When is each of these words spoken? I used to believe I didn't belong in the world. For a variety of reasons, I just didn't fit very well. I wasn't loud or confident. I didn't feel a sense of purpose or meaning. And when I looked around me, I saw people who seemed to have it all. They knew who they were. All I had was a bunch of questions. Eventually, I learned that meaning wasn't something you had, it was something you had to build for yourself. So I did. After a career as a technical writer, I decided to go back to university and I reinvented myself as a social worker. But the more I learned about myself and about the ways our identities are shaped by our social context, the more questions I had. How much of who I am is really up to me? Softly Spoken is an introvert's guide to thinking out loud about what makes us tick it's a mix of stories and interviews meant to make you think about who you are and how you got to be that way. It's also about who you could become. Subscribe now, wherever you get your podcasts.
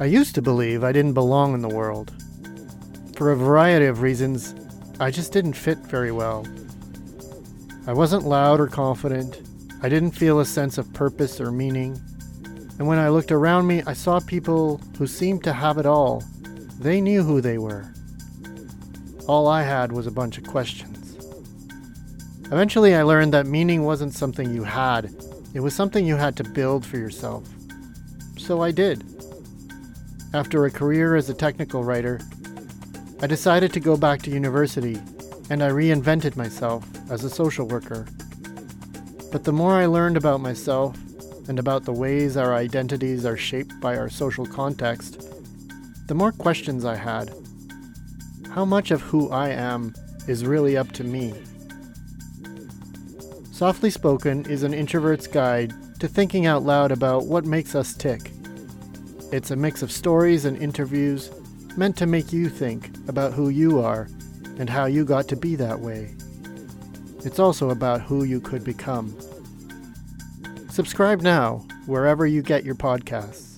I 0.00 0.06
used 0.06 0.34
to 0.34 0.42
believe 0.42 0.84
I 0.84 0.92
didn't 0.92 1.14
belong 1.14 1.54
in 1.54 1.62
the 1.62 1.74
world. 1.74 2.12
For 3.16 3.30
a 3.30 3.36
variety 3.36 3.86
of 3.86 4.02
reasons, 4.02 4.54
I 5.00 5.10
just 5.10 5.32
didn't 5.32 5.54
fit 5.54 5.78
very 5.78 6.12
well. 6.12 6.46
I 7.86 7.94
wasn't 7.94 8.26
loud 8.26 8.60
or 8.60 8.66
confident. 8.66 9.40
I 9.82 9.88
didn't 9.88 10.10
feel 10.10 10.40
a 10.40 10.44
sense 10.44 10.76
of 10.76 10.92
purpose 10.92 11.40
or 11.40 11.50
meaning. 11.50 11.98
And 12.78 12.86
when 12.86 12.98
I 12.98 13.08
looked 13.08 13.32
around 13.32 13.66
me, 13.66 13.82
I 13.86 13.92
saw 13.92 14.20
people 14.20 14.80
who 14.98 15.06
seemed 15.06 15.42
to 15.44 15.52
have 15.52 15.78
it 15.78 15.86
all. 15.86 16.22
They 16.80 17.00
knew 17.00 17.22
who 17.22 17.40
they 17.40 17.56
were. 17.56 17.90
All 19.26 19.46
I 19.46 19.62
had 19.62 19.92
was 19.92 20.06
a 20.06 20.10
bunch 20.10 20.36
of 20.36 20.44
questions. 20.44 21.16
Eventually, 22.46 22.94
I 22.94 23.04
learned 23.04 23.32
that 23.32 23.46
meaning 23.46 23.84
wasn't 23.84 24.12
something 24.12 24.52
you 24.52 24.64
had, 24.64 25.14
it 25.54 25.60
was 25.60 25.74
something 25.74 26.04
you 26.04 26.16
had 26.16 26.36
to 26.36 26.44
build 26.44 26.84
for 26.84 26.98
yourself. 26.98 27.48
So 28.36 28.62
I 28.62 28.72
did. 28.72 29.04
After 30.34 30.64
a 30.64 30.70
career 30.70 31.14
as 31.14 31.30
a 31.30 31.34
technical 31.34 31.84
writer, 31.84 32.20
I 33.22 33.28
decided 33.28 33.72
to 33.72 33.80
go 33.80 33.96
back 33.96 34.20
to 34.22 34.30
university 34.30 34.98
and 35.48 35.62
I 35.62 35.70
reinvented 35.70 36.36
myself 36.36 36.84
as 37.08 37.22
a 37.22 37.30
social 37.30 37.68
worker. 37.68 38.06
But 39.30 39.44
the 39.44 39.52
more 39.52 39.74
I 39.74 39.86
learned 39.86 40.16
about 40.16 40.40
myself 40.40 40.98
and 41.48 41.58
about 41.58 41.84
the 41.84 41.92
ways 41.92 42.36
our 42.36 42.54
identities 42.54 43.24
are 43.24 43.36
shaped 43.36 43.78
by 43.80 43.96
our 43.96 44.08
social 44.08 44.46
context, 44.46 45.20
the 46.08 46.14
more 46.14 46.32
questions 46.32 46.84
I 46.84 46.96
had. 46.96 47.32
How 48.50 48.64
much 48.64 48.90
of 48.90 49.02
who 49.02 49.30
I 49.30 49.50
am 49.50 49.94
is 50.26 50.44
really 50.44 50.76
up 50.76 50.90
to 50.92 51.04
me? 51.04 51.32
Softly 53.54 53.88
Spoken 53.88 54.44
is 54.50 54.64
an 54.64 54.74
introvert's 54.74 55.28
guide 55.28 55.72
to 56.00 56.08
thinking 56.08 56.44
out 56.44 56.64
loud 56.64 56.90
about 56.90 57.26
what 57.26 57.44
makes 57.44 57.76
us 57.76 57.94
tick 57.94 58.32
it's 59.30 59.52
a 59.52 59.56
mix 59.56 59.80
of 59.80 59.92
stories 59.92 60.44
and 60.44 60.56
interviews 60.60 61.30
meant 61.76 61.96
to 61.98 62.06
make 62.06 62.32
you 62.32 62.48
think 62.48 62.90
about 63.06 63.32
who 63.32 63.50
you 63.50 63.80
are 63.80 64.08
and 64.58 64.68
how 64.68 64.86
you 64.86 65.04
got 65.04 65.28
to 65.28 65.36
be 65.36 65.54
that 65.54 65.78
way. 65.78 66.14
It's 67.24 67.38
also 67.38 67.70
about 67.70 68.00
who 68.00 68.24
you 68.24 68.40
could 68.40 68.64
become. 68.64 69.16
Subscribe 70.68 71.20
now, 71.20 71.64
wherever 71.86 72.26
you 72.26 72.42
get 72.42 72.64
your 72.64 72.74
podcasts. 72.74 73.53